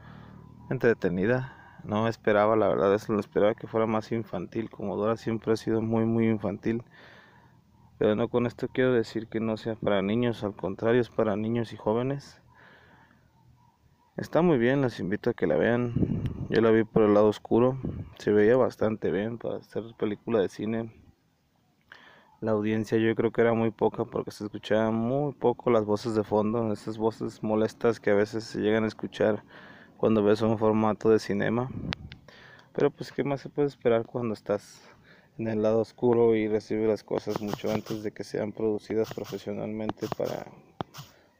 entretenida. 0.69 1.53
No 1.83 2.07
esperaba, 2.07 2.55
la 2.55 2.67
verdad 2.67 2.93
es 2.93 3.07
lo 3.07 3.19
esperaba 3.19 3.55
que 3.55 3.67
fuera 3.67 3.85
más 3.87 4.11
infantil, 4.11 4.69
como 4.69 4.97
Dora 4.97 5.15
siempre 5.15 5.53
ha 5.53 5.55
sido 5.55 5.81
muy 5.81 6.05
muy 6.05 6.27
infantil. 6.27 6.83
Pero 7.97 8.15
no 8.15 8.27
con 8.27 8.45
esto 8.45 8.67
quiero 8.67 8.93
decir 8.93 9.27
que 9.27 9.39
no 9.39 9.57
sea 9.57 9.75
para 9.75 10.01
niños, 10.01 10.43
al 10.43 10.55
contrario, 10.55 11.01
es 11.01 11.09
para 11.09 11.35
niños 11.35 11.73
y 11.73 11.77
jóvenes. 11.77 12.41
Está 14.17 14.41
muy 14.41 14.57
bien, 14.57 14.81
les 14.81 14.99
invito 14.99 15.29
a 15.29 15.33
que 15.33 15.47
la 15.47 15.55
vean. 15.55 15.93
Yo 16.49 16.61
la 16.61 16.71
vi 16.71 16.83
por 16.83 17.03
el 17.03 17.13
lado 17.13 17.27
oscuro, 17.27 17.77
se 18.17 18.31
veía 18.31 18.55
bastante 18.57 19.11
bien 19.11 19.37
para 19.37 19.57
hacer 19.57 19.83
película 19.97 20.39
de 20.39 20.49
cine 20.49 20.91
la 22.39 22.51
audiencia 22.51 22.99
yo 22.99 23.15
creo 23.15 23.31
que 23.31 23.41
era 23.41 23.53
muy 23.53 23.71
poca 23.71 24.05
porque 24.05 24.29
se 24.29 24.43
escuchaban 24.43 24.93
muy 24.93 25.33
poco 25.33 25.71
las 25.71 25.85
voces 25.85 26.13
de 26.13 26.23
fondo, 26.23 26.71
esas 26.71 26.97
voces 26.99 27.41
molestas 27.41 27.99
que 27.99 28.11
a 28.11 28.15
veces 28.15 28.43
se 28.43 28.59
llegan 28.59 28.83
a 28.83 28.87
escuchar 28.87 29.43
cuando 29.97 30.23
ves 30.23 30.43
un 30.43 30.57
formato 30.59 31.09
de 31.09 31.17
cinema. 31.17 31.71
Pero 32.73 32.91
pues 32.91 33.11
qué 33.11 33.23
más 33.23 33.41
se 33.41 33.49
puede 33.49 33.67
esperar 33.67 34.05
cuando 34.05 34.35
estás 34.35 34.83
en 35.39 35.47
el 35.47 35.63
lado 35.63 35.79
oscuro 35.79 36.35
y 36.35 36.47
recibes 36.47 36.87
las 36.87 37.03
cosas 37.03 37.41
mucho 37.41 37.71
antes 37.71 38.03
de 38.03 38.11
que 38.11 38.23
sean 38.23 38.51
producidas 38.51 39.11
profesionalmente 39.11 40.07
para 40.15 40.45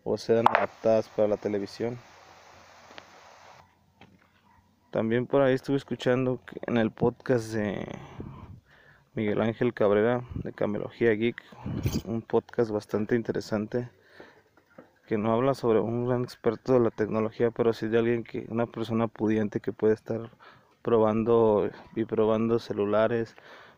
o 0.03 0.17
sean 0.17 0.47
adaptadas 0.47 1.09
para 1.09 1.27
la 1.27 1.37
televisión. 1.37 1.99
También 4.91 5.27
por 5.27 5.41
ahí 5.41 5.53
estuve 5.53 5.77
escuchando 5.77 6.39
en 6.65 6.77
el 6.77 6.91
podcast 6.91 7.51
de 7.53 7.85
Miguel 9.15 9.41
Ángel 9.41 9.73
Cabrera 9.73 10.23
de 10.35 10.53
Camelogía 10.53 11.11
Geek, 11.11 11.43
un 12.05 12.21
podcast 12.21 12.71
bastante 12.71 13.15
interesante 13.15 13.89
que 15.07 15.17
no 15.17 15.33
habla 15.33 15.55
sobre 15.55 15.79
un 15.79 16.07
gran 16.07 16.23
experto 16.23 16.73
de 16.73 16.79
la 16.79 16.91
tecnología, 16.91 17.51
pero 17.51 17.73
sí 17.73 17.87
de 17.87 17.97
alguien 17.97 18.23
que, 18.23 18.45
una 18.49 18.65
persona 18.65 19.07
pudiente 19.07 19.59
que 19.59 19.73
puede 19.73 19.93
estar 19.93 20.31
probando 20.81 21.69
y 21.95 22.05
probando 22.05 22.57
celulares, 22.59 23.35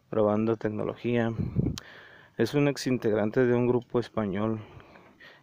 probando 0.09 0.57
tecnología. 0.57 1.31
Es 2.37 2.53
un 2.53 2.67
ex 2.67 2.85
integrante 2.85 3.45
de 3.45 3.55
un 3.55 3.67
grupo 3.67 3.99
español 3.99 4.59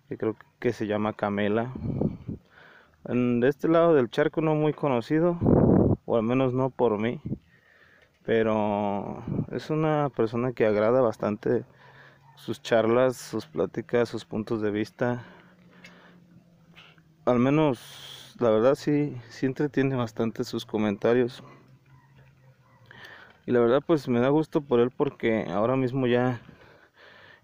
que 0.09 0.17
creo 0.17 0.37
que 0.61 0.73
se 0.73 0.87
llama 0.87 1.13
Camela. 1.13 1.73
de 3.05 3.49
este 3.49 3.69
lado 3.69 3.95
del 3.95 4.11
charco 4.11 4.41
no 4.41 4.55
muy 4.55 4.73
conocido, 4.73 5.39
o 6.07 6.17
al 6.17 6.23
menos 6.23 6.55
no 6.55 6.71
por 6.71 6.99
mí 6.99 7.21
pero 8.27 9.23
es 9.53 9.71
una 9.71 10.11
persona 10.15 10.53
que 10.53 10.67
agrada 10.67 11.01
bastante 11.01 11.65
sus 12.35 12.61
charlas, 12.61 13.17
sus 13.17 13.47
pláticas, 13.47 14.09
sus 14.09 14.25
puntos 14.25 14.61
de 14.61 14.73
vista. 14.73 15.25
Al 17.25 17.39
menos, 17.39 18.35
la 18.41 18.51
verdad 18.51 18.75
sí, 18.75 19.17
sí 19.31 19.47
entretiene 19.47 19.95
bastante 19.95 20.43
sus 20.43 20.67
comentarios. 20.67 21.43
Y 23.47 23.53
la 23.53 23.61
verdad 23.61 23.81
pues 23.87 24.09
me 24.09 24.19
da 24.19 24.29
gusto 24.29 24.61
por 24.61 24.81
él 24.81 24.91
porque 24.91 25.47
ahora 25.49 25.77
mismo 25.77 26.09
ya, 26.09 26.41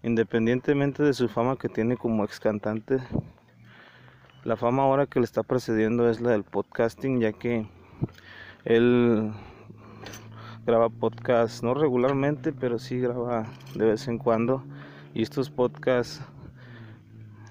independientemente 0.03 1.01
de 1.01 1.13
su 1.13 1.29
fama 1.29 1.55
que 1.55 1.69
tiene 1.69 1.95
como 1.95 2.25
ex 2.25 2.41
cantante, 2.41 2.97
la 4.43 4.57
fama 4.57 4.83
ahora 4.83 5.05
que 5.05 5.21
le 5.21 5.25
está 5.25 5.43
precediendo 5.43 6.09
es 6.09 6.19
la 6.19 6.31
del 6.31 6.43
podcasting, 6.43 7.21
ya 7.21 7.31
que 7.31 7.65
él 8.65 9.33
graba 10.65 10.89
podcasts, 10.89 11.63
no 11.63 11.73
regularmente, 11.73 12.53
pero 12.53 12.79
sí 12.79 12.99
graba 12.99 13.45
de 13.75 13.85
vez 13.85 14.07
en 14.07 14.17
cuando. 14.17 14.63
Y 15.13 15.21
estos 15.21 15.49
podcasts 15.49 16.21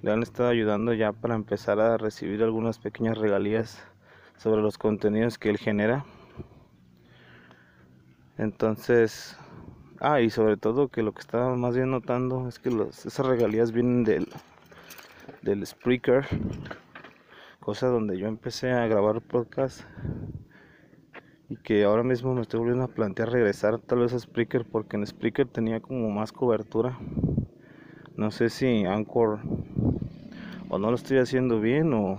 le 0.02 0.10
han 0.10 0.22
estado 0.22 0.48
ayudando 0.48 0.92
ya 0.94 1.12
para 1.12 1.34
empezar 1.34 1.78
a 1.80 1.96
recibir 1.96 2.42
algunas 2.42 2.78
pequeñas 2.78 3.18
regalías 3.18 3.82
sobre 4.36 4.62
los 4.62 4.78
contenidos 4.78 5.38
que 5.38 5.50
él 5.50 5.58
genera. 5.58 6.04
Entonces, 8.38 9.36
ah, 10.00 10.20
y 10.20 10.30
sobre 10.30 10.56
todo 10.56 10.88
que 10.88 11.02
lo 11.02 11.12
que 11.12 11.20
estaba 11.20 11.54
más 11.54 11.76
bien 11.76 11.90
notando 11.90 12.48
es 12.48 12.58
que 12.58 12.70
esas 12.90 13.26
regalías 13.26 13.70
vienen 13.70 14.02
del, 14.04 14.26
del 15.42 15.64
Spreaker, 15.66 16.26
cosa 17.60 17.88
donde 17.88 18.18
yo 18.18 18.26
empecé 18.26 18.72
a 18.72 18.86
grabar 18.86 19.20
podcast 19.20 19.82
y 21.52 21.56
que 21.56 21.84
ahora 21.84 22.02
mismo 22.02 22.34
me 22.34 22.40
estoy 22.40 22.60
volviendo 22.60 22.84
a 22.84 22.88
plantear 22.88 23.30
regresar 23.30 23.78
tal 23.78 23.98
vez 23.98 24.14
a 24.14 24.18
Spreaker 24.18 24.64
porque 24.64 24.96
en 24.96 25.06
Spreaker 25.06 25.46
tenía 25.46 25.80
como 25.80 26.08
más 26.08 26.32
cobertura. 26.32 26.98
No 28.16 28.30
sé 28.30 28.48
si 28.48 28.86
Anchor 28.86 29.40
o 30.70 30.78
no 30.78 30.88
lo 30.88 30.94
estoy 30.94 31.18
haciendo 31.18 31.60
bien 31.60 31.92
o, 31.92 32.18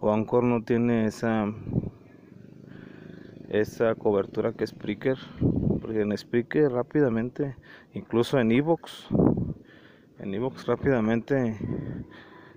o 0.00 0.12
Anchor 0.14 0.44
no 0.44 0.62
tiene 0.62 1.04
esa 1.04 1.52
esa 3.50 3.94
cobertura 3.96 4.54
que 4.54 4.66
Spreaker 4.66 5.18
porque 5.82 6.00
en 6.00 6.16
Spreaker 6.16 6.72
rápidamente 6.72 7.56
incluso 7.92 8.38
en 8.38 8.50
Evox 8.50 9.08
en 10.18 10.32
Evox 10.32 10.64
rápidamente 10.66 11.58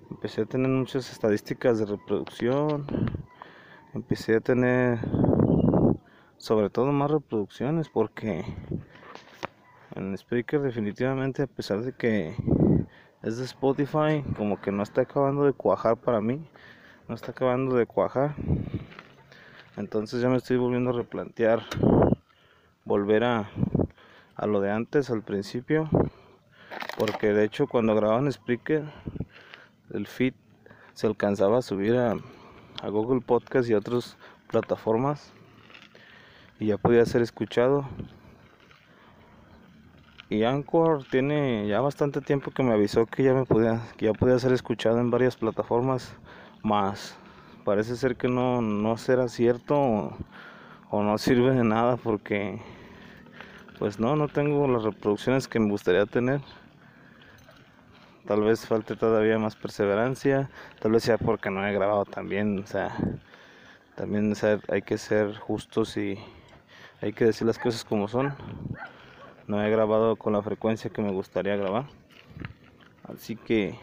empecé 0.10 0.44
a 0.44 0.46
tener 0.46 0.70
muchas 0.70 1.12
estadísticas 1.12 1.80
de 1.80 1.86
reproducción 1.86 2.86
empecé 3.94 4.38
a 4.38 4.40
tener 4.40 5.00
sobre 6.38 6.70
todo 6.70 6.92
más 6.92 7.12
reproducciones 7.12 7.90
porque 7.90 8.46
en 9.96 10.18
Spreaker 10.18 10.62
definitivamente 10.62 11.44
a 11.44 11.48
pesar 11.48 11.82
de 11.82 11.94
que 11.94 12.36
es 13.24 13.38
de 13.38 13.46
Spotify 13.46 14.24
como 14.36 14.62
que 14.62 14.72
no 14.72 14.84
está 14.84 15.02
acabando 15.02 15.46
de 15.46 15.54
cuajar 15.54 15.98
para 15.98 16.22
mí 16.22 16.48
no 17.08 17.16
está 17.16 17.32
acabando 17.32 17.76
de 17.76 17.86
cuajar. 17.86 18.36
Entonces 19.78 20.22
ya 20.22 20.30
me 20.30 20.38
estoy 20.38 20.58
volviendo 20.58 20.90
a 20.90 20.94
replantear 20.94 21.64
volver 22.84 23.24
a, 23.24 23.50
a 24.36 24.48
lo 24.48 24.60
de 24.60 24.72
antes 24.72 25.10
al 25.10 25.24
principio 25.24 25.90
porque 26.98 27.34
de 27.34 27.46
hecho 27.46 27.68
cuando 27.68 27.96
grababa 27.96 28.20
en 28.20 28.32
Spreaker 28.32 28.84
el 29.92 30.08
feed 30.08 30.34
se 30.94 31.08
alcanzaba 31.08 31.60
a 31.60 31.62
subir 31.62 31.96
a, 31.96 32.16
a 32.82 32.90
Google 32.90 33.22
Podcast 33.22 33.70
y 33.70 33.74
otras 33.74 34.18
plataformas 34.50 35.34
y 36.60 36.68
ya 36.68 36.78
podía 36.78 37.06
ser 37.06 37.22
escuchado. 37.22 37.88
Y 40.30 40.44
Anchor 40.44 41.06
tiene 41.10 41.68
ya 41.68 41.80
bastante 41.80 42.20
tiempo 42.20 42.52
que 42.52 42.64
me 42.64 42.74
avisó 42.74 43.06
que 43.06 43.24
ya 43.24 43.34
me 43.34 43.46
podía, 43.46 43.82
ya 43.98 44.14
podía 44.14 44.38
ser 44.40 44.52
escuchado 44.52 45.00
en 45.00 45.10
varias 45.10 45.38
plataformas 45.38 46.14
más. 46.64 47.18
Parece 47.64 47.96
ser 47.96 48.18
que 48.18 48.28
no, 48.28 48.62
no 48.62 48.98
será 48.98 49.30
cierto 49.30 49.80
o, 49.80 50.18
o 50.90 51.04
no 51.04 51.18
sirve 51.18 51.52
de 51.52 51.64
nada 51.64 51.96
porque 51.98 52.62
pues 53.80 54.00
no, 54.00 54.16
no 54.16 54.28
tengo 54.28 54.68
las 54.68 54.84
reproducciones 54.84 55.48
que 55.48 55.60
me 55.60 55.70
gustaría 55.70 56.06
tener. 56.06 56.42
Tal 58.26 58.42
vez 58.42 58.66
falte 58.66 58.98
todavía 58.98 59.40
más 59.40 59.56
perseverancia, 59.56 60.50
tal 60.82 60.92
vez 60.92 61.04
sea 61.04 61.18
porque 61.18 61.50
no 61.50 61.66
he 61.66 61.72
grabado 61.72 62.04
también, 62.04 62.60
o 62.60 62.68
sea, 62.68 62.98
también 63.96 64.34
hay 64.68 64.82
que 64.82 64.98
ser 64.98 65.38
justos 65.38 65.96
y 65.96 66.20
hay 67.02 67.14
que 67.14 67.26
decir 67.26 67.46
las 67.46 67.60
cosas 67.60 67.86
como 67.86 68.08
son. 68.08 68.34
No 69.48 69.64
he 69.64 69.70
grabado 69.70 70.16
con 70.16 70.34
la 70.34 70.42
frecuencia 70.42 70.90
que 70.90 71.02
me 71.02 71.12
gustaría 71.12 71.56
grabar. 71.56 71.86
Así 73.04 73.36
que 73.36 73.78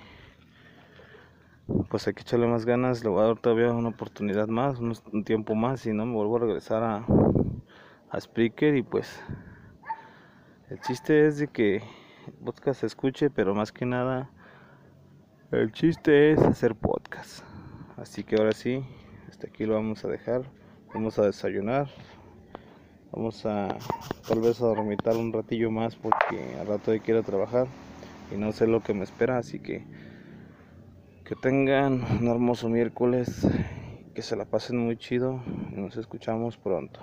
pues 1.89 2.07
hay 2.07 2.15
que 2.15 2.23
echarle 2.23 2.47
más 2.47 2.67
ganas. 2.67 3.03
Le 3.03 3.11
voy 3.11 3.23
a 3.23 3.27
dar 3.27 3.39
todavía 3.39 3.73
una 3.73 3.91
oportunidad 3.91 4.49
más 4.49 4.79
un 4.79 5.25
tiempo 5.25 5.55
más 5.55 5.87
y 5.87 5.93
no 5.93 6.05
me 6.07 6.15
vuelvo 6.15 6.37
a 6.37 6.41
regresar 6.41 6.83
a, 6.83 7.07
a 8.11 8.21
Spreaker 8.21 8.77
y 8.77 8.83
pues 8.83 9.23
el 10.69 10.81
chiste 10.81 11.27
es 11.27 11.39
de 11.39 11.49
que 11.49 11.77
el 11.77 12.33
podcast 12.45 12.81
se 12.81 12.87
escuche 12.87 13.31
pero 13.31 13.55
más 13.55 13.71
que 13.71 13.87
nada 13.87 14.31
el 15.53 15.73
chiste 15.73 16.33
es 16.33 16.41
hacer 16.41 16.75
podcast. 16.75 17.45
Así 17.97 18.25
que 18.25 18.37
ahora 18.37 18.53
sí 18.53 18.85
hasta 19.29 19.47
aquí 19.47 19.65
lo 19.65 19.75
vamos 19.75 20.05
a 20.05 20.09
dejar. 20.09 20.43
Vamos 20.93 21.19
a 21.19 21.23
desayunar 21.23 21.89
Vamos 23.17 23.47
a 23.47 23.69
tal 24.27 24.41
vez 24.41 24.61
a 24.61 24.67
dormitar 24.67 25.17
un 25.17 25.33
ratillo 25.33 25.71
más 25.71 25.95
porque 25.95 26.57
al 26.59 26.67
rato 26.67 26.93
ir 26.93 27.15
a 27.15 27.23
trabajar 27.23 27.69
y 28.35 28.37
no 28.37 28.51
sé 28.51 28.67
lo 28.67 28.81
que 28.81 28.93
me 28.93 29.05
espera, 29.05 29.39
así 29.39 29.61
que 29.61 29.85
que 31.25 31.37
tengan 31.37 32.03
un 32.21 32.27
hermoso 32.27 32.69
miércoles, 32.69 33.47
que 34.15 34.21
se 34.21 34.35
la 34.35 34.47
pasen 34.47 34.79
muy 34.79 34.97
chido 34.97 35.41
y 35.73 35.81
nos 35.81 35.97
escuchamos 35.97 36.57
pronto. 36.57 37.01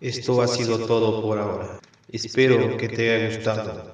Esto 0.00 0.42
ha 0.42 0.46
sido 0.46 0.86
todo 0.86 1.22
por 1.22 1.38
ahora. 1.38 1.80
Espero 2.12 2.76
que 2.76 2.88
te 2.90 3.14
haya 3.14 3.34
gustado. 3.34 3.93